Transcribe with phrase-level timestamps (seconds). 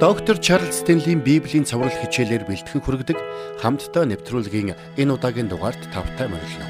[0.00, 3.18] Доктор Чарлз Стенлийн Библийн цовруул хичээлээр бэлтгэн хүргэдэг
[3.60, 6.64] хамтдаа нэвтрүүлгийн энэ удаагийн дугаард тавтай морилно.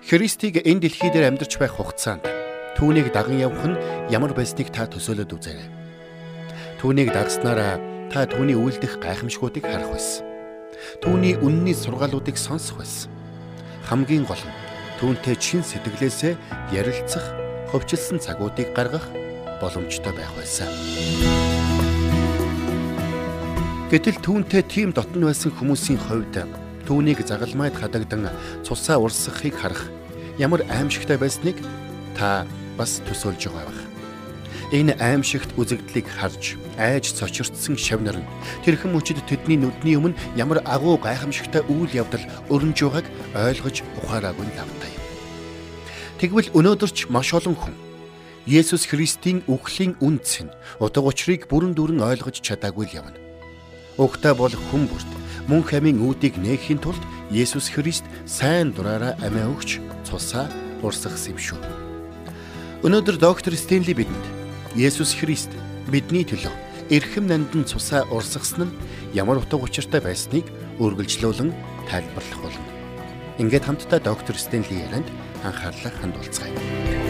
[0.00, 2.24] Христийг энэ дэлхий дээр амьдарч байх хугацаанд
[2.80, 3.76] түүнийг даган явах нь
[4.08, 5.68] ямар байсныг та төсөөлөд үзээрэй.
[6.80, 7.76] Түүнийг дагснараа
[8.08, 10.24] та түүний үйлдэх гайхамшгуудыг харах байсан.
[11.04, 13.12] Түүний үнний сургаалуудыг сонсох байсан.
[13.92, 14.56] Хамгийн гол нь
[15.04, 16.32] түүнтэй чин сэтгэлээсээ
[16.72, 17.28] ярилцах,
[17.76, 19.04] хөвчлсөн цагуудыг гаргах
[19.60, 20.72] боломжтой байх байсан.
[23.86, 26.42] Гэтэл түүнтэй тийм дотн байсан хүмүүсийн хувьд
[26.90, 28.26] түүнийг загалмайд хадагдан
[28.66, 29.86] цусаа урсгахыг харах
[30.42, 31.54] ямар аимшигтай байсныг
[32.18, 33.80] та бас төсөөлж байгаа байх.
[34.74, 38.30] Энэ аимшигт үзэгдлийг харж айж цочирдсан шавнар нь
[38.66, 43.06] тэрхэн мөчид тэдний нүдний өмнө ямар агуу гайхамшигтай үйл явдал өрнөж байгааг
[43.38, 44.92] ойлгож ухаараагүй лавтай.
[46.18, 47.78] Тэгвэл өнөөдөрч маш олон хүн
[48.50, 50.50] Есүс Христийн үхлийн үнц нь
[50.82, 53.25] утга учирыг бүрэн дүүрэн ойлгож чадаагүй л явна.
[53.96, 55.10] Угтаа бол хүн бүрт
[55.48, 57.00] мөн хамын үүдийг нээхийн тулд
[57.32, 60.52] Есүс Христ сайн дураараа амиа өгч цусаа
[60.84, 61.60] урсгасан юм шүү.
[62.84, 64.26] Өнөөдөр доктор Стенли бидэнд
[64.76, 65.48] Есүс Христ
[65.88, 66.52] бидний төлөө
[66.92, 68.76] эрхэм нандин цусаа урсгасан нь
[69.16, 70.44] ямар утга учиртай байсныг
[70.76, 71.50] үргэлжлүүлэн
[71.88, 72.68] тайлбарлах болно.
[73.40, 75.08] Ингээд хамтдаа доктор Стенли ярианд
[75.40, 77.05] анхаарлаа хандуулцгаая.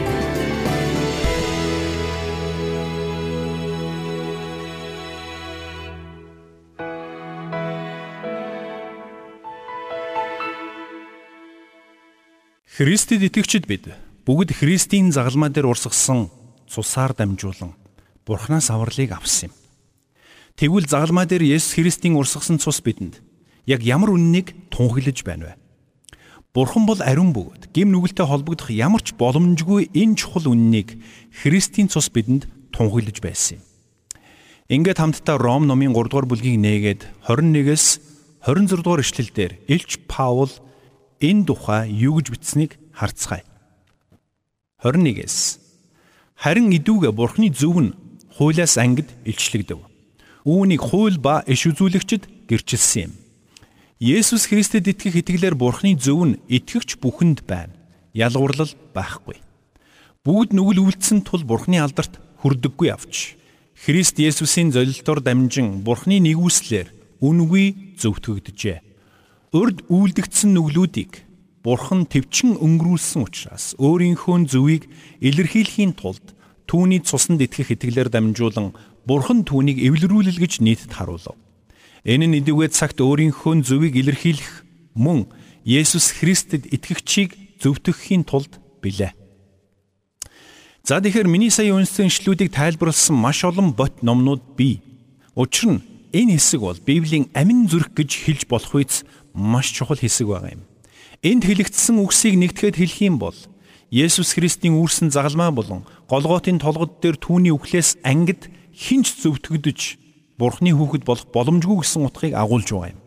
[12.76, 13.88] Христэд итгэгчид бид
[14.28, 16.28] бүгд Христийн загалмаа дээр урсгасан
[16.68, 17.72] цусаар дамжуулан
[18.28, 19.56] Бурханаас авралыг авсан юм.
[20.60, 23.24] Тэгвэл загалмаа дээр Есүс Христийн урсгасан цус бидэнд
[23.64, 26.20] яг ямар үннийг тунхаглаж байна вэ?
[26.52, 31.00] Бурхан бол ариун бөгөөд гим нүгэлтэй холбогдох ямар ч боломжгүй энэ чухал үннийг
[31.32, 32.44] Христийн цус бидэнд
[32.76, 33.64] тунхаглаж байсан юм.
[34.68, 38.04] Ингээд хамтдаа Ром номын 3 дугаар бүлгийг нээгээд 21-с
[38.44, 40.52] 26 дугаар эшлэлдэр Илч Паул
[41.20, 43.44] энэ тухай юу гэж бичсэнийг харцгаая.
[44.82, 45.66] 21-с
[46.36, 47.96] Харин идүүгээ Бурхны зөв нь
[48.36, 49.80] хуулиас ангид илчлэгдэв.
[50.44, 53.12] Үүнийг хууль ба иш үзүүлэгчд гэрчилсэн юм.
[53.96, 57.72] Есүс Христэд итгэх итгэлээр Бурхны зөв нь итгэгч бүхэнд байна.
[58.12, 59.40] Ялгуурлал байхгүй.
[60.20, 63.40] Бүгд нүгэл үйлдсэн тул Бурхны алдарт хүрдэггүй авч.
[63.72, 66.92] Христ Есүсийн золилтоор дамжин Бурхны нэгүслэр
[67.24, 68.85] үнгүй зөвтгөгдөжээ
[69.52, 71.22] урд үйлдэгдсэн нүглүүдийг
[71.66, 74.86] Бурхан төвчин өнгөрүүлсэн учраас өөрийнхөө зөвийг
[75.18, 76.22] илэрхийлэхийн тулд
[76.70, 81.34] түүний цуснд итгэх итгэлээр дамжуулан Бурхан түүнийг эвлэрүүлэл гэж нийтэд харуулв.
[82.06, 84.62] Энэ нь эдүгээ цагт өөрийнхөө зөвийг илэрхийлэх
[84.94, 85.26] мөн
[85.66, 89.10] Есүс Христэд итгэгчийг зөвтгөхийн тулд билээ.
[90.86, 94.86] За тэгэхээр миний сая үнсэн ишлүүдийг тайлбарлсан маш олон бот номнууд бий.
[95.34, 95.82] Учир нь
[96.14, 99.02] энэ хэсэг бол Библийн амин зүрх гэж хэлж болох үйс
[99.36, 100.64] маш чухал хэсэг байгаа юм.
[101.20, 103.36] Энд хэлэгдсэн үгсийг нэгтгэхэд хэлэх юм бол
[103.92, 109.80] Есүс Христийн үүрсэн загалмаа болон Голготын толгод дээр түүний үхлээс ангид хинч зөвтгөгдөж
[110.40, 113.00] Бурхны хүүхэд болох боломжгүй гэсэн утгыг агуулж байгаа юм.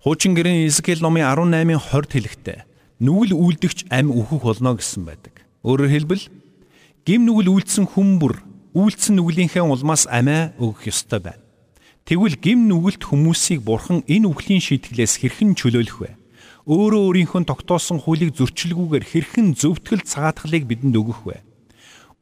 [0.00, 2.58] Хуучин гэрийн Изекэл номын 18-ын 20 хэлэхдээ
[3.02, 5.44] нүгэл үлдэгч ам өөхөх болно гэсэн байдаг.
[5.66, 6.24] Өөрөөр хэлбэл
[7.04, 8.34] гим нүгэл үлдсэн хүмүүр
[8.72, 11.41] үйлцэн нүглийнхээ улмаас амиа өгөх ёстой байна.
[12.02, 16.10] Тэгвэл гим нүгэлт хүмүүсийг бурхан энэ үглийн шийтгэлээс хэрхэн чөлөөлөх вэ?
[16.66, 21.42] Өөрөө өөрийнхөө тогтоосон хуулийг зөрчилгүйгээр хэрхэн зөвтгөл цагаатгалыг бидэнд өгөх вэ?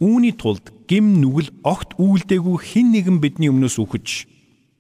[0.01, 4.29] Үүний тулд гим нүгэл огт үйлдэггүй хэн нэгэн бидний өмнөөс үхэж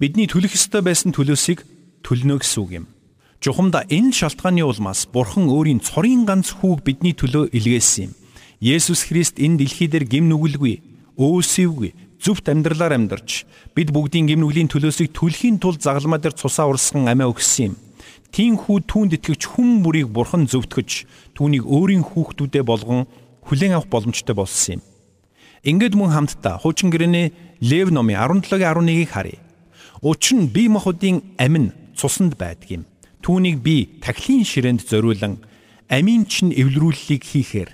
[0.00, 1.64] бидний төлөх ёстой байсан төлөөсийг
[2.00, 2.86] төлнө гэсэн үг юм.
[3.40, 8.12] Жухамда энэ шалтгааны улмаас Бурхан өөрийн цорын ганц хүүг бидний төлөө илгээсэн юм.
[8.60, 10.80] Есүс Христ энэ дэлхий дээр гим нүгэлгүй,
[11.16, 17.32] өөсөвгүй, зөвхт амьдралаар амьдарч бид бүгдийн гимнүглийн төлөөсийг төлөхийн тулд загалмаа дээр цусаа урсган амиа
[17.32, 17.74] өгсөн юм.
[18.30, 23.08] Тинхүү түүнд итгэвч хүн бүрийг бурхан зөвтгөж түүнийг өөрийн хүүхдүүдээ болгон
[23.48, 24.82] хүлээн авах боломжтой болсон юм.
[25.64, 29.40] Ингээд мөн хамтдаа хуучин гэрээний Лев номын 17-гийн 11-ийг харъя.
[30.00, 32.84] Учир нь бие махбодын амин цусанд байдаг юм.
[33.20, 35.40] Түүнийг би тахилын ширээнд зориулан
[35.88, 37.70] амийн чин эвлэрүүллийг хийхээр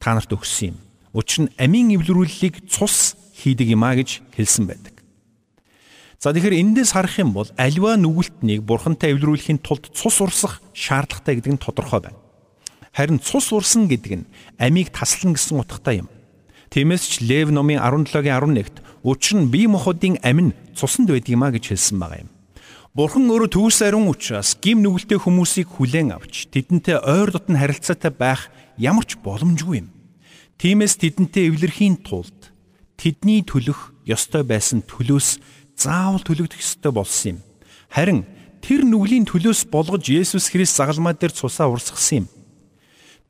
[0.00, 0.76] та нарт өгсөн юм.
[1.16, 4.98] Учир нь амийн эвлэрүүллийг цус хийдэг юмаа гэж хэлсэн байдаг.
[6.18, 11.52] За тэгэхээр эндээс харах юм бол альва нүгэлтнийг бурхантай эвлэрүүлэхийн тулд цус урсах шаардлагатай гэдэг
[11.54, 12.18] нь тодорхой байна.
[12.90, 16.10] Харин цус урсан гэдэг нь амийг таслана гэсэн утгатай юм.
[16.74, 21.70] Тиймээс ч Лев номын 17-гийн 11-т учир нь бие махбодын амин цусанд байдаг юмаа гэж
[21.70, 22.30] хэлсэн байгаа юм.
[22.98, 28.50] Бурхан өөрөө төгс ариун учраас гим нүгэлтэй хүмүүсийг хүлээн авч тэдэнтэй ойр дотн харилцаатай байх
[28.74, 29.88] ямар ч боломжгүй юм.
[30.58, 32.34] Тиймээс тэдэнтэй эвлэрхийн тулд
[32.98, 35.38] тэдний төлөх ёстой байсан төлөөс
[35.78, 37.38] заавал төлөгдөх ёстой болсон юм.
[37.94, 38.26] Харин
[38.58, 42.30] тэр нүглийн төлөөс болгож Есүс Христ загалмаа дээр цусаа урсгасан юм.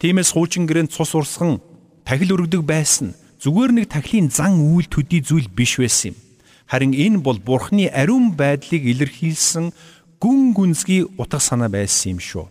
[0.01, 1.61] Тиймээс хуучин гэрээнд цус урсган
[2.09, 3.13] тахил өргөдөг байсан
[3.45, 6.17] зүгээр нэг тахилын зан үйл төдий зүйл биш байсан юм.
[6.65, 9.73] Харин энэ бол Бурхны ариун байдлыг илэрхийлсэн
[10.17, 12.47] гүн гүнзгий утга санаа байсан юм шүү.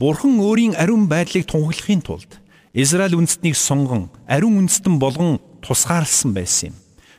[0.00, 2.39] Бурхан өөрийн ариун байдлыг тунхаглахын тулд
[2.72, 6.76] Израиль үндэстнийг сонгон ариун үндэстэн болгон тусгаарлсан байсан юм.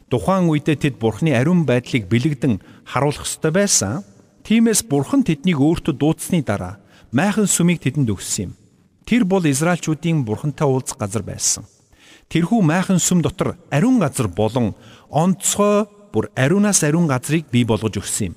[0.08, 4.08] Тухайн үедээ тэд Бурхны ариун байдлыг бэлэгдэн харуулах ёстой байсан.
[4.48, 6.80] Тиймээс Бурхан тэднийг өөртөө дуудсны дараа
[7.12, 8.52] майхан сүмийг тэдэнд өгсөн юм.
[9.04, 11.68] Тэр бол Израильчүүдийн Бурхантай уулзах газар байсан.
[12.32, 14.72] Тэрхүү майхан сүм дотор ариун газар болон
[15.12, 15.84] онцгой
[16.16, 18.36] бүр ариунаас ариун газрыг бий болгож өгсөн юм.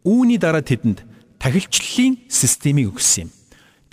[0.00, 1.04] Үүний дараа тэдэнд
[1.36, 3.30] тахилчлалын системийг өгсөн юм.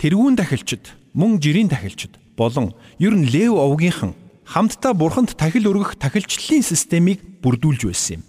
[0.00, 4.14] Тэрүүн тахилчид, мөн жирийн тахилчид болон ер нь Лев овгийнхан
[4.44, 8.22] хамтдаа бурханд тахил өргөх тахилчлалын системийг бүрдүүлж байсан юм.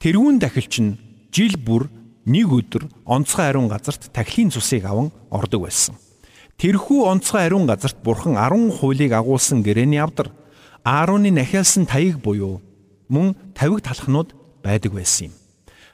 [0.00, 0.98] Тэрүүн тахилч нь
[1.32, 1.88] жил бүр
[2.24, 5.96] нэг өдөр онцгой ариун газарт тахилын цусыг аван ордог байсан.
[6.60, 10.32] Тэрхүү онцгой ариун газарт бурхан 10 хуулийг агуулсан гэрээний авдар
[10.84, 12.62] Аароны нахиалсан таяг буюу
[13.08, 14.32] мөн тавиг талхнууд
[14.64, 15.32] байдаг байсан юм.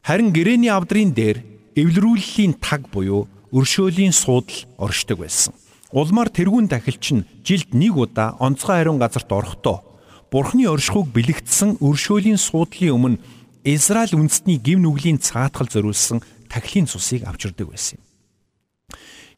[0.03, 1.43] Харин гэрээний авдрын дээр
[1.75, 5.55] эвлэрүүллийн таг буюу өршөөлийн суудал оршдог байсан.
[5.95, 9.87] Улмаар тэрүүн дахилч нь жилд нэг удаа онцгой ариун газарт орохдоо
[10.31, 13.23] Бурхны оршихуйг бэлэгдсэн өршөөлийн суудлын өмнө
[13.63, 18.07] Израиль үндэстний гим нүглийн цаатгал зориулсан тахилын цусыг авчирдаг байсан юм.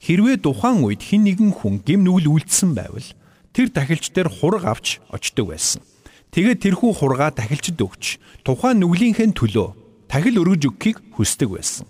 [0.01, 3.09] Хэрвээ тухайн үед хэн нэгэн хүн гим нүгэл үлдсэн байвал
[3.53, 5.85] тэр тахилч дээр хураг авч очдог байсан.
[6.33, 9.69] Тэгээд тэрхүү хургаа тахилчд өгч тухайн нүглийнхээ төлөө
[10.09, 11.85] тахил өргөж өгөхийг хүсдэг байсан.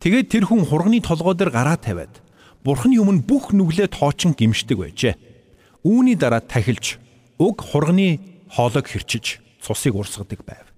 [0.00, 2.24] Тэгээд тэр хүн хурганы толгой дээр гараа тавиад
[2.68, 5.16] Бурхны өмнө бүх нүглээ тоочин гимшдэг байжээ.
[5.88, 7.00] Үүний дараа тахилж
[7.40, 8.20] уг хурганы
[8.52, 10.68] хоолойг хэрчиж цусыг урсгадаг байв.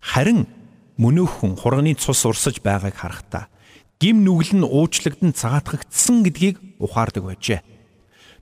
[0.00, 0.48] Харин
[0.96, 3.52] мөнөөхөн хурганы цус урсаж байгааг харахтаа
[4.00, 7.60] гим нүгэл нь уучлагдсан цагаатгагдсан гэдгийг ухаардаг байжээ.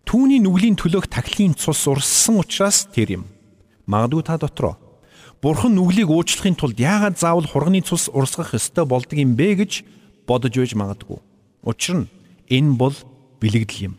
[0.06, 3.25] Түүний нүглийн төлөөх тахилын цус урссан учраас тэр юм.
[3.90, 4.78] Магадгүй та дотроо
[5.42, 9.82] Бурхан нүглийг уучлахын тулд яагаад заавал хурганы цус урсгах ёстой болдго юм бэ гэж
[10.30, 11.19] бодож байж магадгүй.
[11.66, 12.10] Учир нь
[12.48, 12.96] Энэ бол
[13.40, 13.94] бэлэгдэл юм.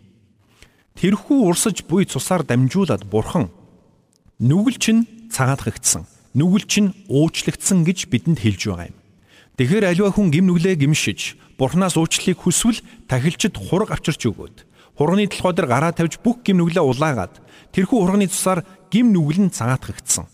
[0.98, 3.48] Тэрхүү урсаж буй цусаар дамжуулаад бурхан
[4.42, 8.98] нүгэлч нь цагаатгагдсан, нүгэлч нь уучлагдсан гэж бидэнд хэлж байгаа юм.
[9.56, 14.64] Тэгэхээр аливаа хүн гим нүглээ гимшиж, бурхнаас уучлалыг хүсвэл тахилчид хураг авчирч өгөөд,
[14.96, 17.36] хурганы толгой дээр гараа тавьж бүх гим нүглээ улаагаад,
[17.76, 20.28] тэрхүү хурганы цусаар гим нүгэл нь цагаатгагдсан.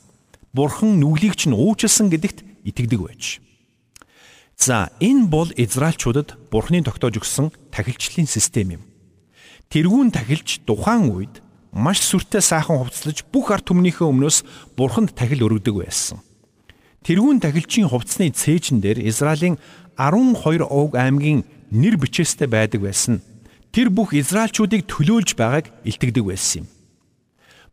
[0.54, 3.42] Бурхан нүглийг чинь уучлсан гэдэгт итгэдэг байж.
[4.58, 8.84] За энэ бол Израильчуудад Бурхны тогтоож өгсөн тахилчлалын систем юм.
[9.70, 11.44] Тэрүүн тахилч тухайн үед
[11.76, 14.38] маш сүртэй сайхан хувцлаж бүх ард түмнийхээ өмнөөс
[14.80, 16.24] Бурханд тахил өргөдөг байсан.
[17.04, 19.60] Тэрүүн тахилчийн хувцсны цээжин дээр Израилийн
[20.00, 23.20] 12 овг аймгийн нэр бичээстэй байдаг байсан.
[23.76, 26.75] Тэр бүх Израильчуудыг төлөөлж байгааг илтгэдэг байсан юм.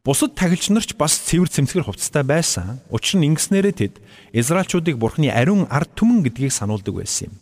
[0.02, 2.82] Бусад тагилч нарч бас цэвэр цэмцгэр хувцастай байсан.
[2.90, 3.94] Учир нь ингэснээрээ тэд
[4.34, 7.38] Израильчуудыг Бурхны ариун ард түмэн гэдгийг сануулдаг байсан юм.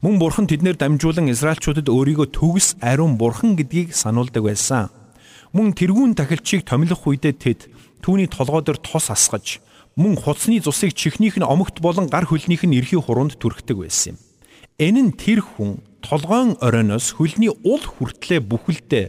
[0.00, 4.88] Мөн Бурхан тэднэр дамжуулан Израильчуудад өөрийгөө төгс ариун Бурхан гэдгийг сануулдаг байсан.
[5.52, 7.68] Мөн тэрүүн тахилчийг томилох үедээ тэд
[8.00, 9.60] түүний толгой дээр тос асгаж
[9.92, 14.18] мөн хуцсны цусыг чихнийх нь омогт болон гар хөлнийх нь эрхий хуруунд түрхдэг байсан юм.
[14.80, 19.04] Энэ нь тэр хүн толгойн оройноос хөлний ул хүртлээ бүхэлдээ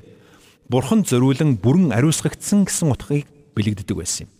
[0.69, 3.25] бурхан зориулан бүрэн ариусгагдсан гэсэн утгыг
[3.57, 4.31] бэлэгддэг байсан юм.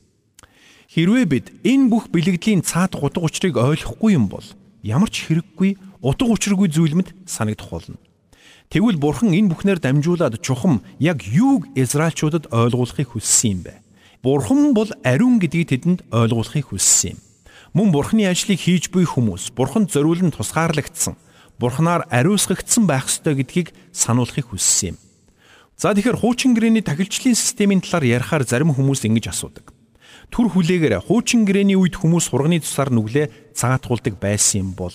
[0.93, 4.45] Хэрвээ бид энэ бүх бэлэгдлийн цаад гутг учрыг ойлгохгүй юм бол
[4.85, 7.97] ямар ч хэрэггүй утга учиргүй зүйл мэд санагдах болно.
[8.69, 13.73] Тэгвэл бурхан энэ бүхнээр дамжуулаад чухам яг юуг Израильчуудад ойлгуулахыг хүссэн юм бэ?
[14.21, 17.19] Бурхан бол ариун гэдгийг тэдэнд ойлгуулахыг хүссэн юм.
[17.73, 21.17] Мөн бурханы ажлыг хийж буй хүмүүс бурханд зориулан тусгаарлагдсан,
[21.57, 24.97] бурханаар ариусгагдсан байх ёстой гэдгийг сануулахыг хүссэн юм.
[25.79, 29.71] За тэгэхээр хуучин гэрээний тахилчлалын системийн талаар ярихаар зарим хүмүүс ингэж асуудаг.
[30.27, 34.91] Түр хүлээгээр хуучин гэрээний үед хүмүүс хурганы цусаар нүглээ цагаатгуулдаг байсан юм бол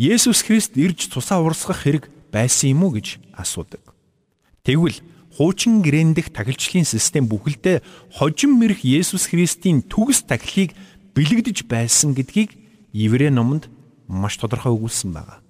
[0.00, 3.84] Есүс Христ ирж цусаа урсгах хэрэг байсан юм уу гэж асуудаг.
[4.64, 5.04] Тэгвэл
[5.36, 7.84] хуучин гэрээн дэх тахилчлалын систем бүхэлдээ
[8.16, 10.72] хожим мэрх Есүс Христийн төгс тахилыг
[11.12, 12.56] бэлэгдэж байсан гэдгийг
[12.96, 13.68] Еврей номонд
[14.08, 15.44] маш тодорхой өгүүлсэн байна.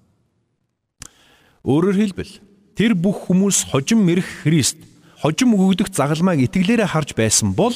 [1.63, 2.43] Өөрөөр хэлбэл
[2.79, 4.79] тэр бүх хүмүүс хожим мэрх Христ
[5.21, 7.75] хожим өгөгдөх загалмайг итгэлээрээ харж байсан бол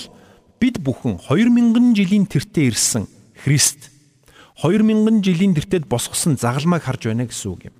[0.58, 3.04] бид бүхэн 2000 жилийн тэртээ ирсэн
[3.44, 3.92] Христ
[4.62, 7.76] 2000 жилийн тэртээд босгосон загалмайг харж байна гэсэн үг юм.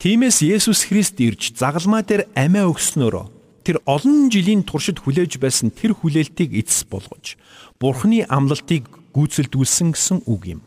[0.00, 3.26] Тиймээс Есүс Христ ирж загалмай дээр амиа өгснөөрөө
[3.68, 7.36] тэр олон жилийн туршид хүлээж байсан тэр хүлээлтийг эцэс болгож
[7.76, 10.60] Бурхны амлалтыг гүйцэлдүүлсэн гэсэн үг юм.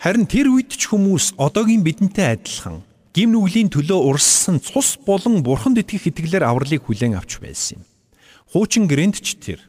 [0.00, 2.82] Харин тэр үед ч хүмүүс одоогийн бидэнтэй адилхан
[3.14, 7.84] гим нүглийн төлөө урссан цус болон Бурханд итгэх итгэлээр авралыг хүлээн авч байсан юм.
[8.54, 9.60] Хуучин гэрээнд ч тэр,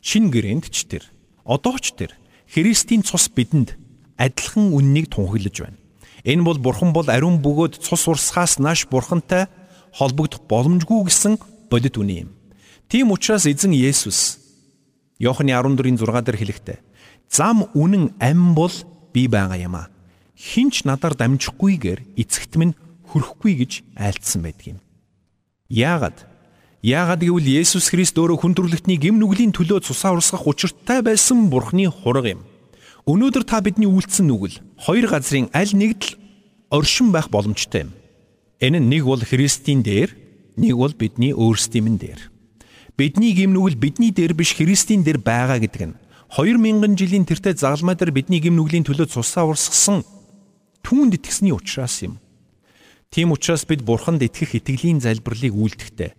[0.00, 1.04] шин гэрээнд ч тэр,
[1.44, 2.16] одоо ч тэр
[2.48, 3.76] Христийн цус бидэнд
[4.16, 5.78] адилхан үннийг тунхаглаж байна.
[6.24, 9.52] Энэ бол Бурхан бол ариун бөгөөд цус урсгаас нааш Бурхантай
[9.92, 11.36] холбогдох боломжгүй гэсэн
[11.68, 12.30] бодит үнэ юм.
[12.88, 14.40] Тийм учраас эзэн Есүс
[15.20, 16.78] Иохны 14-ийн 6 дээр хэлэхдээ
[17.28, 18.72] зам үнэн ам бол
[19.12, 19.90] би байгаа юм а.
[20.38, 22.78] Хинч надаар дамжихгүйгээр эцэгт минь
[23.10, 24.78] хөрөхгүй гэж айлдсан байдаг юм.
[25.66, 26.14] Яагаад?
[26.78, 31.90] Яагаад гэвэл Есүс Христ өөрөө хүн төрлөختний гим нүглийн төлөө цусаа урсгах учиртай байсан Бурхны
[31.90, 32.46] хураг юм.
[33.10, 36.14] Өнөөдөр та бидний үйлцэн нүгэл хоёр газрын аль нэгд л
[36.70, 37.92] оршин байх боломжтой юм.
[38.62, 40.14] Энэ нэг бол Христийн дээр,
[40.54, 42.30] нэг бол бидний өөрсдийн дээр.
[42.94, 45.98] Бидний гимнүгэл бидний дээр биш Христийн дээр байгаа гэдэг нь
[46.30, 50.06] 2000 жилийн тэртээ загалмай дээр бидний гимнүглийн төлөө цусаа урсгасан
[50.88, 52.16] түүнд итгэсний учраас юм.
[53.12, 56.16] Тийм учраас бид Бурханд итгэх итгэлийн залбирлыг үйлдэхдээ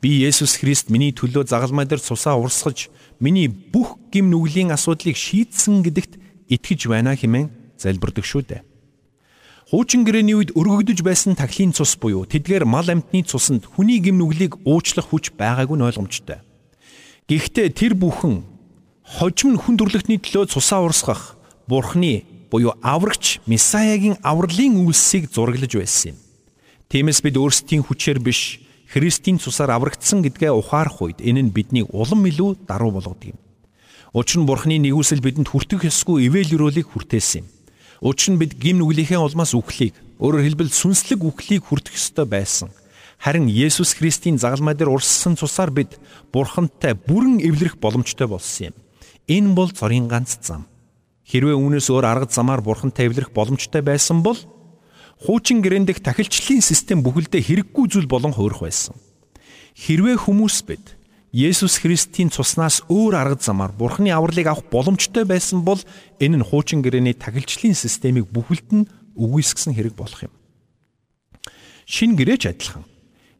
[0.00, 2.88] би Есүс Христ миний төлөө загалмай дээр цусаа урсгаж
[3.20, 6.16] миний бүх гим нүглийн асуудлыг шийдсэн гэдэгт
[6.48, 8.62] итгэж байна хэмээн залбирдаг шүү дээ.
[9.68, 14.62] Хуучин гэрээний үед өргөгдөж байсан тахлын цус буюу тэдгээр мал амьтны цуснд хүний гим нүглийг
[14.64, 16.40] уучлах хүч байгаагүй нь ойлгомжтой.
[17.26, 18.46] Гэхдээ тэр бүхэн
[19.02, 21.34] хожим нь хүн төрлөختний төлөө цусаа урсгах
[21.66, 26.16] Бурхны буюу аврагч Месаягийн авралын үйлсийг зураглаж байсан юм.
[26.88, 32.22] Тиймээс бид өөрсдийн хүчээр биш Христийн цусаар аврагдсан гэдгээ ухаарах үед энэ нь биднийг улам
[32.30, 33.38] илүү даруй болгодог юм.
[34.14, 37.50] Учир нь Бурхны нэгүсэл бидэнд хүртэх ёсгүй ивэл өрөөлийг хүртээсэн юм.
[38.00, 42.70] Учир нь бид гим нүглийнхээ улмаас үхлийг өөрөөр хэлбэл сүнслэг үхлийг хүртэх ёстой байсан.
[43.18, 45.98] Харин Есүс Христийн загалмай дээр урссан цусаар бид
[46.32, 48.74] Бурхантай бүрэн эвлэрэх боломжтой болсон юм.
[49.26, 50.68] Энэ бол цорын ганц зам.
[51.26, 54.38] Хэрвээ үүнээс өөр арга замаар Бурхантай эвлэрэх боломжтой байсан бол
[55.18, 58.94] хуучин гэрэндэх тахилчлалын систем бүхэлдээ хэрэггүй зүйл болон хуурах байсан.
[59.74, 60.94] Хэрвээ хүмүүс бид
[61.34, 65.82] Есүс Христийн цуснаас өөр арга замаар Бурхны авралыг авах боломжтой байсан бол
[66.22, 70.32] энэ нь хуучин гэрээний тахилчлалын системийг бүхэлд нь үгүйсгэсэн хэрэг болох юм.
[71.84, 72.86] Шин гэрээч адилхан.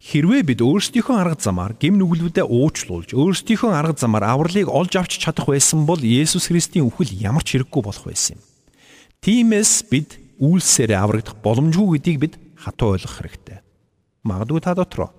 [0.06, 5.50] Хэрвээ бид өөрсдийнхөө арга замаар гим нүглүүдэд уучлуулж, өөрсдийнхөө арга замаар авралыг олж авч чадах
[5.50, 8.42] байсан бол Есүс Христийн үхэл ямар ч хэрэггүй болох байсан юм.
[9.18, 13.58] Тиймээс бид үйлсээрээ аврагдах боломжгүй гэдгийг бид хатуу ойлгох хэрэгтэй.
[14.22, 15.10] Магадгүй та дотроо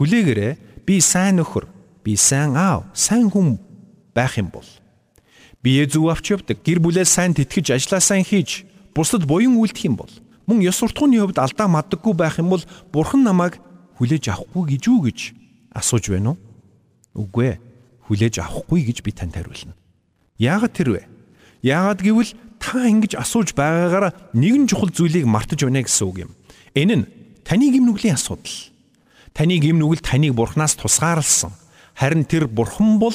[0.00, 1.68] хүлээгээрээ би сайн нөхөр
[2.00, 3.60] би сайн аав, сайн хүн
[4.16, 4.64] байх юм бол
[5.60, 8.64] бие зүв авч явдаг, гэр бүлээ сайн тэтгэж ажиллаа сайн хийж,
[8.96, 10.12] бусдад буян үйлдэх юм бол
[10.48, 13.60] мөн ёс суртахууны хувьд алдаа мадаггүй байх юм бол бурхан намайг
[14.02, 15.18] хүлээж авахгүй гэж үү гэж
[15.78, 16.38] асууж байна уу?
[17.14, 17.58] Үгүй ээ.
[18.10, 19.78] Хүлээж авахгүй гэж би танд хариулна.
[20.42, 21.02] Яагаад тэр вэ?
[21.62, 26.34] Яагаад гэвэл та ингэж асууж байгаагаараа нэгэн чухал зүйлийг мартаж байна гэсэн үг юм.
[26.74, 27.04] Энэ нь
[27.46, 28.74] таны гимнүглийн асуудал.
[29.38, 31.54] Таны гимнүгэл таныг бурхнаас тусгаарлсан.
[31.94, 33.14] Харин тэр бурхан бол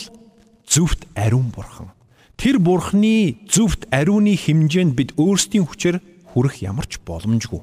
[0.63, 1.91] зөвхт ариун бурхан.
[2.39, 5.99] Тэр бурханы зөвхт ариуны хэмжээнд бид өөрсдийн хүчээр
[6.31, 7.59] хүрэх ямар ч боломжгүй.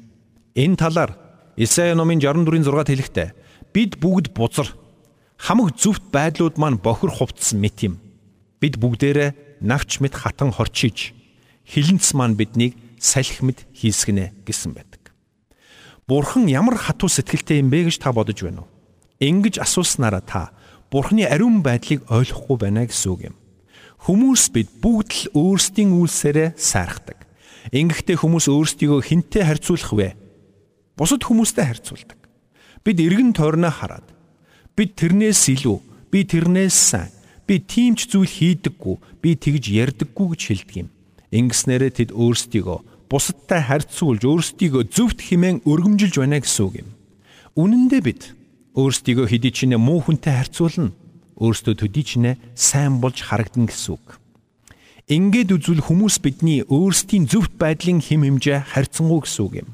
[0.53, 1.24] Энэ талаар
[1.55, 3.29] Исая номын 64-ийн 6-д хэлэхдээ
[3.71, 4.75] бид бүгд бузар
[5.39, 7.95] хамаг зөвхт байдлууд маань бохир хувцсан мэт юм.
[8.59, 11.15] Бид бүгдээрээ навч мэт хатан хорчиж
[11.63, 15.15] хилэнц маань биднийг салхи мэт хийсгэнэ гэсэн байдаг.
[16.07, 18.71] Бурхан ямар хатуу сэтгэлтэй юм бэ гэж та бодож байна уу?
[19.23, 20.51] Ингэж асууснараа та
[20.91, 23.35] Бурхны ариун байдлыг ойлгохгүй байна гэсэн үг юм.
[24.03, 27.25] Хүмүүс бид бүгд л өөрсдийн үйлсээрээ сайрахдаг.
[27.73, 30.09] Ингэхдээ хүмүүс өөрсдийгөө хинтээ харьцуулах вэ?
[30.95, 32.19] Бусад хүмүүстэй харьцуулдаг.
[32.83, 34.07] Бид эргэн тойрноо хараад
[34.75, 35.77] бид тэрнээс илүү,
[36.11, 37.11] би тэрнээс сайн,
[37.47, 40.89] би тиймч зүйл хийдэггүй, би тэгж ярьдаггүй гэж хэлдэг юм.
[41.31, 46.89] Ингэснээрээ тэд өөрсдийгөө бусадтай харьцуулж өөрсдийгөө зөвхт химэн өргөмжилж байна гэсэн үг юм.
[47.55, 48.21] Үнэн дээр бид
[48.75, 50.91] өөрсдийгөө хэдий ч нэ муу хүнтэй харьцуулна.
[51.39, 54.19] Өөрсдөө төдий ч нэ сайн болж харагдана гэсэн үг.
[55.07, 59.69] Ингээд үзвэл хүмүүс бидний өөрсдийн зөвхт байдлын хим хэмжээ харьцангуй гэсэн үг юм.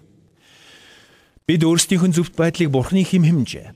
[1.51, 3.75] Бид өөрсдийнхөө зөвхт байдлыг Бурхны хим хэмжээ.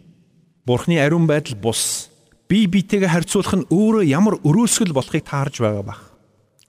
[0.63, 2.07] Бурхны ариун байдал бус.
[2.47, 6.15] Би битэйгээ харьцуулах нь өөрөө ямар өрөөсгөл болохыг таарж байгаа бах.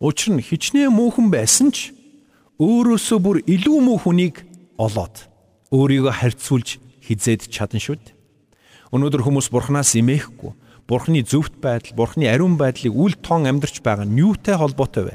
[0.03, 1.95] Учир нь хичнээн муухан байсан ч
[2.59, 4.43] өөрөөсөө бүр илүү муу хүнийг
[4.83, 5.31] олоод
[5.71, 8.19] өөрийгөө харьцуулж хизээд чадна шүү дээ.
[8.91, 10.59] Өнөөдөр хүмүүс бурхнаас имээхгүй.
[10.91, 15.15] Бурхны зөвхт байдал, бурхны ариун байдлыг үл тоон амьдрч байгаа нь юутай холбоотой вэ?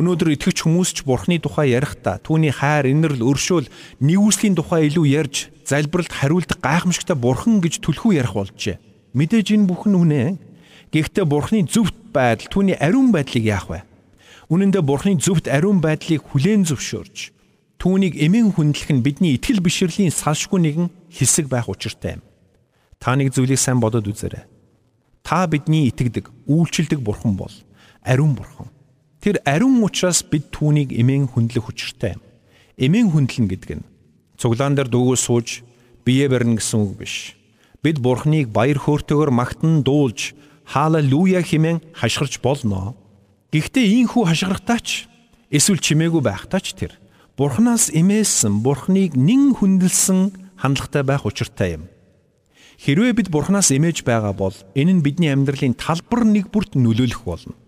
[0.00, 3.68] Өнөөдөр итгэж хүмүүс ч Бурхны тухай ярихдаа түүний хайр, инэрл, өршөөл,
[4.00, 8.80] нэгүслийн тухай илүү ярьж, залбиралд хариулт гайхамшигтай Бурхан гэж түлхүү ярих болжээ.
[9.12, 10.40] Мэдээж энэ бүхэн үнэ.
[10.88, 13.84] Гэхдээ Бурхны зөвхт байдал, түүний ариун байдлыг яах вэ?
[14.48, 17.36] Үнэн дээр Бурхны зөвхт ариун байдлыг хүлээн зөвшөөрж,
[17.76, 22.24] түүнийг эмэн хүндлэх нь бидний итгэл бишрэлийн салшгүй нэгэн хэсэг байх учиртай юм.
[22.96, 24.48] Та нэг зүйлийг сайн бодоод үзээрэй.
[25.20, 27.52] Та бидний итгэдэг, үйлчилдэг Бурхан бол
[28.00, 28.69] ариун Бурхан.
[29.20, 31.68] Тэр ариун учраас бид түүнийг эмээн хүндлэх
[32.16, 32.24] юм.
[32.80, 33.84] Эмээн хүндлэн гэдэг нь
[34.40, 35.60] цуглаан дээр дүүгөө сууж
[36.08, 37.36] бие барина гэсэн үг биш.
[37.84, 40.32] Бид Бурхныг баяр хөөртэйгээр магтан дуулж
[40.64, 42.96] хаалелуя хэмээн хашгирч болно.
[43.52, 45.04] Гэхдээ ийхүү хашгирахтаач
[45.52, 46.96] эсвэл чимээгүй байхтаач тэр
[47.36, 51.92] Бурханаас эмээсэн Бурхныг нэн хүндэлсэн хандлагатай байх учиртай юм.
[52.80, 57.59] Хэрвээ бид Бурханаас эмээж байгаа бол энэ нь бидний амьдралын талбар нэг бүрт нөлөөлөх болно.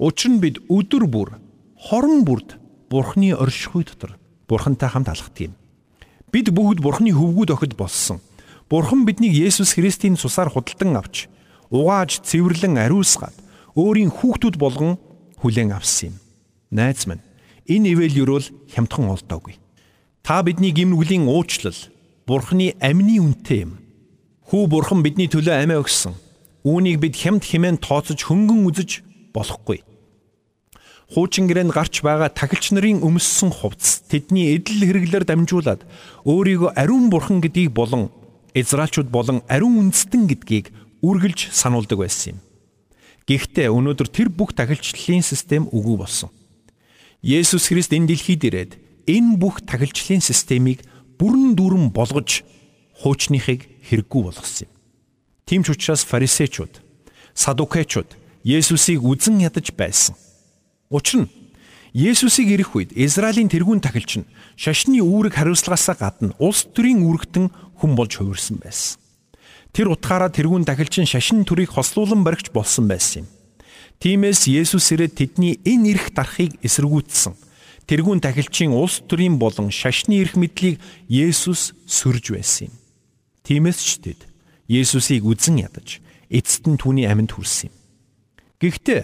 [0.00, 1.36] Учир нь бид өдөр бүр
[1.76, 2.56] хорон бүрд
[2.88, 4.16] Бурхны оршихуй дотор
[4.48, 5.54] Бурхантай хамт алхдаг юм.
[6.32, 8.16] Бид бүгд Бурхны хөвгүүд охид болсон.
[8.72, 11.28] Бурхан биднийг Есүс Христийн цусаар худалдан авч
[11.68, 13.36] угааж цэвэрлэн ариусгаад
[13.76, 14.96] өөрийн хүүхдүүд болгон
[15.36, 16.20] хүлээн авсан юм.
[16.72, 17.20] Найз минь,
[17.68, 19.60] энэ ивэл юрол хямдхан олдоогүй.
[20.24, 21.76] Та бидний гимнүглийн уучлал
[22.24, 23.76] Бурхны амины үнэтэй юм.
[24.48, 26.16] Хүү Бурхан бидний төлөө амиа өгсөн.
[26.64, 29.04] Үүнийг бид хямд хэмээн тооцож хөнгөн үзэж
[29.36, 29.84] болохгүй
[31.10, 35.82] хуучин гэрээнд гарч байгаа тахилч нарын өмссөн хувцс тэдний эдл хэрэглээр дамжуулаад
[36.22, 38.14] өөрийгөө ариун бурхан гэдгийг болон
[38.54, 40.70] Израильчууд болон ариун үндэстэн гэдгийг
[41.02, 42.38] үргэлж сануулдаг байсан юм.
[43.26, 46.30] Гэхдээ өнөөдөр тэр бүх тахилчлалын систем үгүй болсон.
[47.22, 48.72] Есүс Христ энэ дэлхийд ирээд
[49.10, 50.86] энэ бүх тахилчлалын системийг
[51.18, 52.46] бүрэн дүүрэн болгож
[53.02, 54.72] хуучныхыг хэрэггүй болгосон юм.
[55.46, 56.78] Тийм ч учраас фарисеучуд,
[57.34, 60.16] садукеучуд Есүсийг үзен ядаж байсан.
[60.90, 61.30] Учир нь
[61.94, 67.46] Есүсийг ирэх үед Израилийн тэргүүн тахилч нь шашны үүрэг хариуцлагаасаа гадна улс төрийн үүрэгтэн
[67.78, 68.98] хүн болж хувирсан байсан.
[69.70, 73.30] Тэр утгаараа тэргүүн тахилч нь шашин төрийг хослуулан баригч болсон байсан юм.
[74.02, 77.34] Тиймээс Есүс ирээд тэдний энэ эрх дарахыг эсэргүүцсэн.
[77.86, 82.74] Тэргүүн тахилчийн улс төрийн болон шашны эрх мэдлийг Есүс сөрж байсан юм.
[83.46, 84.20] Тиймээс ч тэд
[84.70, 85.98] Есүсийг үзен ядаж
[86.30, 87.74] эцэст нь түүний амьд хүрсэн юм.
[88.62, 89.00] Гэхдээ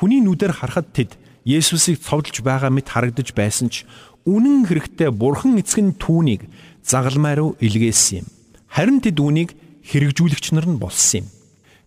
[0.00, 3.88] хүний нүдээр харахад тэд Есүсийг цовдлж байгаа мэт харагдаж байсан ч
[4.28, 6.48] үнэн хэрэгтээ Бурхан эцэг нь түүнийг
[6.84, 8.26] загалмай руу илгээсэн юм.
[8.68, 9.56] Харин тэд үүнийг
[9.88, 11.26] хэрэгжүүлэгч нар нь болсон юм.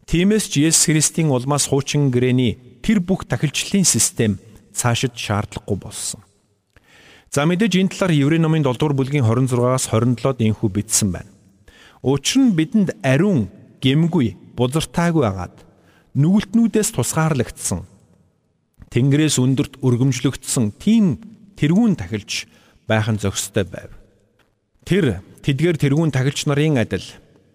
[0.10, 4.42] Тиймээс ч Есүс Христийн улмаас хуучин гэрээний тэр бүх тахилчлалын систем
[4.74, 6.22] цаашид шаардлагагүй болсон.
[7.30, 11.32] За мэдээж энэ талаар Еврей номын 7 дугаар бүлгийн 26-аас 27-д энхүү бичсэн байна.
[12.04, 13.48] Учир нь бидэнд ариун,
[13.80, 15.56] гэмгүй, бузартаагүй агаад
[16.14, 17.93] нүгэлтнүүдээс тусгаарлагдсан
[18.94, 21.18] Тэнгэрээс өндөрт өргөмжлөгдсөн тийм
[21.58, 22.46] тэрүүн тахилч
[22.86, 23.90] байх нь зохистой байв.
[24.86, 27.02] Тэр тэдгээр тэрүүн тахилч нарын адил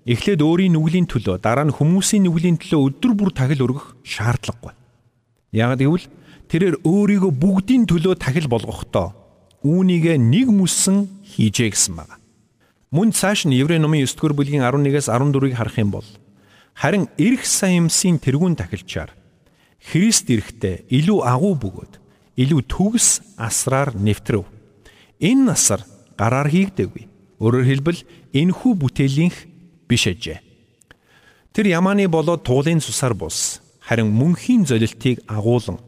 [0.02, 4.74] эхлээд өөрийн нүглийн төлөө дараа нь хүмүүсийн нүглийн төлөө өдөр бүр тахил өргөх шаардлагагүй.
[5.54, 6.10] Яг гэвэл
[6.50, 9.14] тэрээр өөрийгөө бүгдийн төлөө тахил болгохдоо
[9.62, 12.18] үүнийгээ нэг мүссэн хийжээ гэсэн байна.
[12.90, 16.08] Мөн цааш нь Еврей номын 9 дугаар бүлгийн 11-ээс 14-ыг харах юм бол
[16.74, 19.12] харин эрх сайн юмсийн тэрүүн тахилчаар
[19.88, 21.92] Христ ирэхдээ илүү агуу бөгөөд
[22.36, 23.08] илүү төгс
[23.40, 24.44] асраар нэвтрэв.
[25.16, 25.80] Энэ насар
[26.20, 27.08] гараар хийгдэггүй.
[27.40, 28.00] Өөрөөр хэлбэл
[28.36, 29.38] энхүү бүтээлийнх
[29.88, 30.44] биш ажээ.
[31.56, 33.64] Тэр ямааны болоод туулын цусаар бус.
[33.80, 35.80] Харин мөнхийн золилтыг агуулan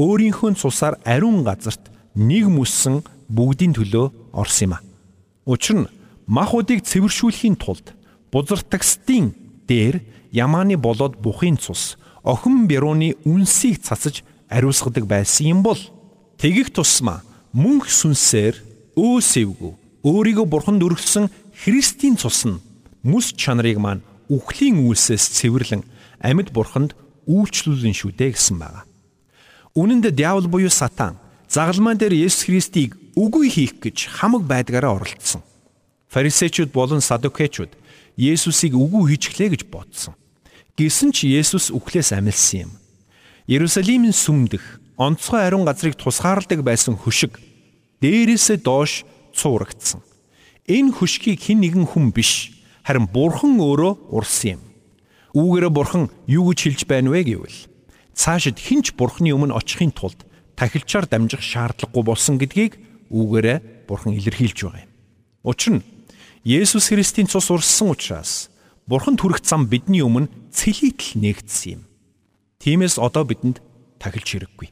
[0.00, 4.80] өөрийнхөө цусаар ариун газарт нэг мүссэн бүгдийн төлөө орсон юм а.
[5.44, 5.92] Учир нь
[6.24, 7.92] махуудыг цэвэршүүлэхийн тулд
[8.32, 9.36] бузартагсдын
[9.68, 10.00] дээр
[10.32, 15.78] ямааны болоод бухын цус охин бярууны үнсийг цацаж ариусгадаг байсан юм бол
[16.38, 18.56] тэгэх тусмаа мөнх сүнсээр
[18.96, 19.72] өөсөвгөө
[20.06, 22.62] өөрийгөө бурханд өргөсөн Христийн цус нь
[23.02, 25.82] мэс чанарыг маань үхлийн үйлсээс цэвэрлэн
[26.22, 26.94] амьд бурханд
[27.26, 28.86] үйлчлүүлэн шүү дээ гэсэн байна.
[29.74, 31.18] Үнэн дээр диавол буюу сатан
[31.50, 35.42] загалмаан дээр Есүс Христийг үгүй хийх гэж хамаг байдгаараа оролцсон.
[36.08, 37.72] Фарисеучуд болон садукеучуд
[38.16, 40.14] Есүсийг үгүй хийчихлээ гэж бодсон.
[40.76, 42.72] Гэсэн ч Есүс үхлээс амилсан юм.
[43.44, 47.36] Иерусалимын сүмдэх онцгой ариун газрыг тусгаарладаг байсан хөшиг
[48.00, 49.04] дээрээсээ доош
[49.36, 50.00] цуурагдсан.
[50.64, 52.56] Энэ хөшгийг хэн нэгэн хүн биш
[52.86, 54.62] харин Бурхан өөрөө урсан юм.
[55.36, 57.58] Үүгээрээ Бурхан юу гэж хэлж байна вэ гэвэл
[58.16, 60.24] цаашид хинч Бурханы өмнө очихын тулд
[60.56, 62.80] тахилчаар дамжих шаардлагагүй болсон гэдгийг
[63.12, 64.92] үүгээрээ Бурхан илэрхийлж байгаа юм.
[65.44, 65.86] Учир нь
[66.44, 68.51] Есүс Христийн цус урссан учраас
[68.86, 71.82] Бурханд хүрэх зам бидний өмнө цэлийтэл нээгдсэн юм.
[72.58, 73.62] Тиймээс одоо бидэнд
[74.02, 74.68] тахилч хэрэггүй.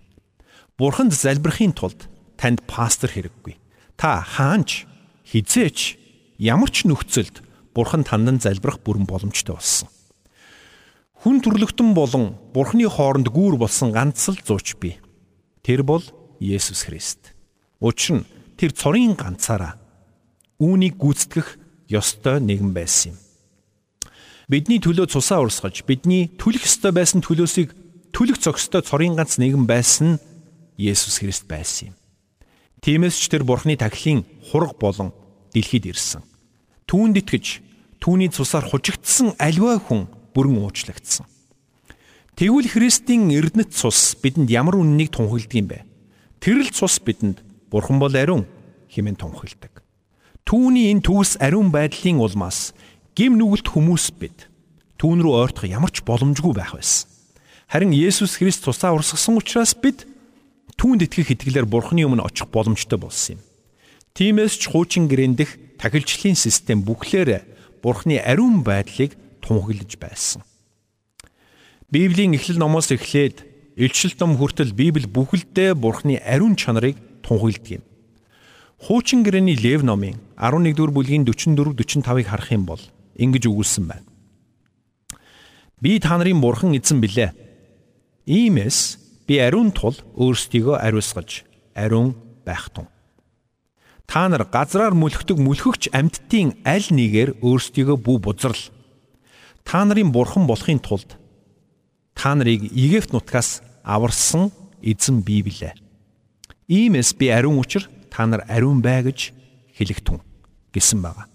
[0.74, 3.54] Бурханд залбирахын тулд танд пастор хэрэггүй.
[3.94, 4.90] Та хаанч
[5.28, 6.00] хизээч
[6.42, 9.86] ямар ч нөхцөлд Бурхан тандан залбирах бүрэн боломжтой болсон.
[11.22, 14.98] Хүн төрлөختөн болон Бурханы хооронд гүүр болсон ганц л зууч бий.
[15.62, 16.02] Тэр бол
[16.42, 17.36] Есүс Христ.
[17.78, 19.78] Учир нь тэр цорын ганцаараа
[20.58, 21.60] үүнийг гүйцэтгэх
[21.92, 23.29] ёстой нэгэн байсан юм.
[24.50, 27.70] Бидний төлөө цусаа урсгаж бидний түлэх ёстой байсан төлөөсийг
[28.10, 30.20] түлэх зохистой цорын ганц нэгэн байсан нь
[30.74, 31.96] Есүс Христ байсан юм.
[32.82, 35.14] Тиймээс ч тэр Бурхны тахилын хураг болон
[35.54, 36.26] дэлхийд ирсэн.
[36.90, 37.46] Түүнд итгэж
[38.02, 41.30] түүний цусаар хужигдсан альва хүн бүрэн уучлагдсан.
[42.34, 45.86] Тэгвэл Христийн эрдэнэт цус бидэнд ямар үннийг тунхилдаг юм бэ?
[46.42, 47.38] Тэрл цус бидэнд
[47.70, 48.50] Бурхан бол ариун
[48.90, 49.86] хэмээн тунхилдаг.
[50.42, 52.74] Түүний энэ төгс ариун байдлын улмаас
[53.16, 54.46] гим нүгэлт хүмүүс бид
[55.00, 57.08] түүн рүү ойртох ямар ч боломжгүй байх байсан.
[57.70, 60.04] Харин Есүс Христ тусаа урсгасан учраас бид
[60.76, 63.40] түүнд итгэх итгэлээр Бурхны өмнө очих боломжтой болсон юм.
[64.14, 67.46] Тиймээс ч хуучин гэрэн дэх тахилчлалын систем бүхлээр
[67.80, 70.42] Бурхны ариун байдлыг тунхаглаж байсан.
[71.90, 77.84] Библийн эхлэл номоос эхлээд илчил ном хүртэл Библи бүхэлдээ Бурхны ариун чанарыг тунхагладаг юм.
[78.80, 82.82] Хуучин гэрээний Лев номын 11-р бүлгийн 44-45-ыг харах юм бол
[83.20, 84.09] ингэж өгүүлсэн байна.
[85.80, 87.37] Би та нарын бурхан эзэн билээ.
[88.24, 91.44] Иймээс Би ариун тул өөрсдийгөө ариусгаж
[91.78, 92.88] ариун байх тун.
[94.11, 98.59] Та нар газраар мүлхдэг мүлхөгч амьтдын аль нэгээр өөрсдийгөө бүү бузрал.
[99.62, 101.14] Та нарын бурхан болохын тулд
[102.18, 104.50] та нарыг Египт нутгаас аварсан
[104.83, 105.78] эзэн би билээ.
[106.66, 109.30] Иймээс би ариун учир та нар ариун бай гэж
[109.78, 110.18] хэлэгтэн
[110.74, 111.29] гэсэн байна.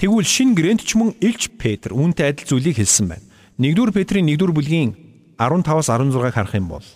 [0.00, 3.26] Тэгвэл шин гэрэнт ч мөн Илч Петр үүнтэй адил зүйлийг хэлсэн байна.
[3.60, 4.96] 1-р Петрийн 1-р бүлгийн
[5.36, 6.86] 15-аас 16-ыг харах юм бол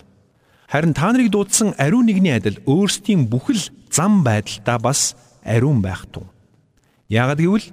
[0.65, 5.13] Харин та нарыг дуудсан ариун нэгний адил өөрсдийн бүхэл зам байдалтаа бас
[5.45, 6.25] ариун байх тун.
[7.05, 7.69] Яагад гэвэл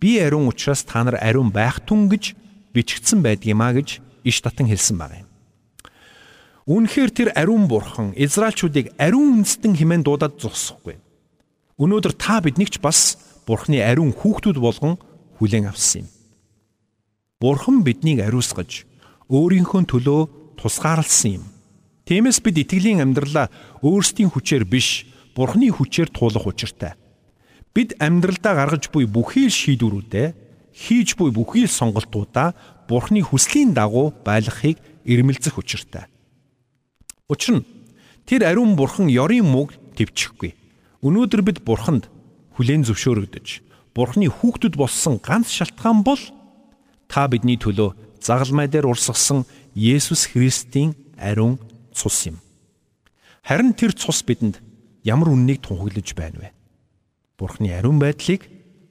[0.00, 2.32] би ариун учраас та нар ариун байх тун гэж
[2.72, 5.28] бичигдсэн байдгиймаа гэж иш татан хэлсэн байна.
[6.64, 10.96] Үүнхээр тэр ариун бурхан Израильчүүдийг ариун үндэстэн хэмээн дуудаад зогсохгүй.
[11.80, 13.16] Өнөөдөр та биднийг ч бас
[13.48, 15.00] бурхны ариун хүүхдүүд болгон
[15.40, 16.08] хүлээн авсан юм.
[17.40, 18.84] Бурхан биднийг ариусгаж
[19.32, 20.20] өөрийнхөө төлөө
[20.60, 21.44] тусгаарлсан юм.
[22.04, 23.48] Тиймээс бид итгэлийн амьдралаа
[23.80, 27.00] өөрсдийн хүчээр биш, Бурхны хүчээр туулах учиртай.
[27.72, 30.28] Бид амьдралдаа гаргаж буй бүхий л шийдвэрүүдээ
[30.74, 32.52] хийж буй бүхий л сонголтуудаа
[32.90, 34.76] Бурхны хүслийн дагуу байлгахыг
[35.08, 36.12] ирмэлзэх учиртай.
[37.30, 37.66] Учир нь
[38.28, 40.59] тэр ариун Бурхан ёрийн мөг төвчихгүй.
[41.00, 42.12] Өнөөдөр бид Бурханд
[42.60, 43.64] хүлээн зөвшөөрөгдөж
[43.96, 46.20] Бурхны хүүхдүүд болсон ганц шалтгаан бол
[47.08, 51.56] та бидний төлөө загалмай дээр урсгасан Есүс Христийн ариун
[51.96, 52.36] цус юм.
[53.42, 54.60] Харин тэр цус бидэнд
[55.02, 56.48] ямар үннийг тунхаглаж байна вэ?
[57.40, 58.44] Бурхны ариун байдлыг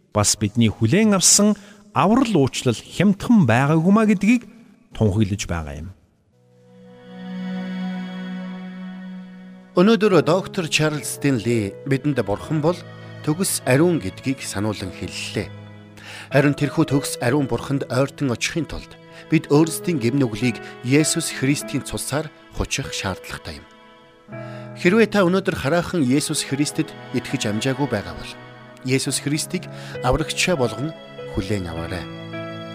[0.10, 1.54] бас бидний хүлээн авсан
[1.94, 4.50] аврал уучлал хямдхан байгаагүймаа гэдгийг
[4.98, 5.90] тунхаглаж байгаа юм.
[9.78, 12.74] Өнөөдөр доктор Чарлз Стенли бидэнд бурхан бол
[13.22, 15.46] төгс ариун гэдгийг сануулan хэллээ.
[16.34, 18.98] Харин тэрхүү төгс ариун бурханд ойртон очихын тулд
[19.30, 23.66] бид өөрсдийн гимнүглийг Есүс Христийн цусаар хучих шаардлагатай юм.
[24.82, 28.32] Хэрвээ та өнөөдөр хараахан Есүс Христэд итгэж амжаагүй байгаа бол
[28.90, 29.70] Есүс Христийг
[30.02, 30.98] аврагчаа болгон
[31.38, 32.02] хүлээн аваарай.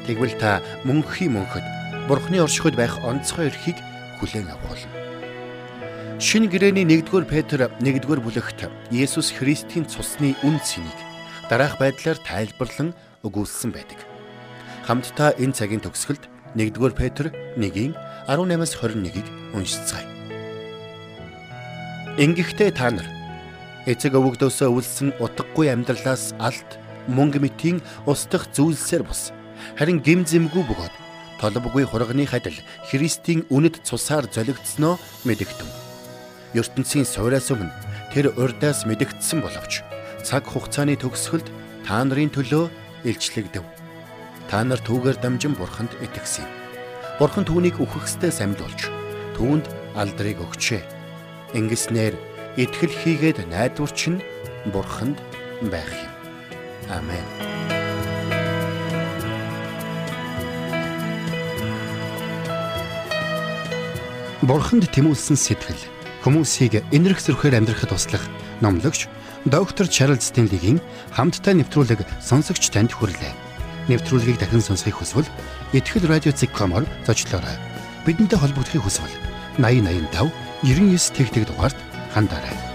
[0.07, 1.67] Тэгвэл та мөнхийн мөнхөд
[2.07, 3.83] Бурхны оршихуйд байх онцгой эрхийг
[4.23, 5.14] хүлээн авах болно.
[6.25, 10.97] Шинэ гэрээний 1-р Петр 1-р бүлэгт Есүс Христийн цусны үн цэнийг
[11.53, 12.97] дараах байдлаар тайлбарлан
[13.29, 14.01] өгүүлсэн байдаг.
[14.89, 16.25] Хамтдаа энэ цагийн төгсгөлд
[16.57, 17.29] 1-р Петр
[17.61, 17.93] 1-ийн
[18.25, 20.09] 18-аас 21-ийг уншицгаая.
[22.17, 23.05] Ингэхдээ та нар
[23.85, 29.29] эцэг өвгдөөсөө өвлсөн утгагүй амьдралаас алт мөнгө мэтийн устдах зүйлсээр бус.
[29.77, 30.95] Харин гим зэмгүй бөгөөд
[31.37, 32.57] толбгүй хурганы хадил
[32.89, 34.97] Христийн үнэт цусаар золигдсноо
[35.29, 35.84] мэдэгдэв.
[36.55, 37.75] Ертөнцийн суураас өмнө
[38.15, 39.83] тэр урдаас мэдэгдсэн боловч
[40.23, 41.51] цаг хугацааны төгсгөлд
[41.85, 42.71] та нарын төлөө
[43.05, 43.65] илчлэгдэв.
[44.49, 46.47] Та нар түүгээр дамжин бурханд итгэсэн.
[47.19, 48.89] Бурхан түүнийг үхэхстэй самдуулж
[49.37, 49.67] түүнд
[49.99, 50.83] алдрыг өгчээ.
[51.55, 52.15] Ингэснээр
[52.57, 54.23] итгэл хийгээд найдварч нь
[54.73, 55.21] Бурханд
[55.71, 56.13] байх юм.
[56.89, 57.27] Амен.
[64.43, 65.94] Бурханд тэмүүлсэн сэтгэл
[66.25, 68.25] хүмүүсийг энэрх зөрхөөр амьдрахад туслах
[68.65, 69.13] номлогч
[69.45, 70.81] доктор Чарлз Стенлигийн
[71.13, 73.45] хамттай нэвтрүүлэг сонсогч танд хүрлээ
[73.89, 75.29] нэвтрүүлгийг дахин сонсохыг хүсвэл
[75.77, 77.57] ихтгэл радиоцик.com-оор зочлоорой.
[78.09, 79.13] Бидэнтэй холбогдохыг хүсвэл
[79.61, 80.33] 8085
[80.65, 81.77] 99 тэгтэг дугаард
[82.17, 82.74] хандаарай.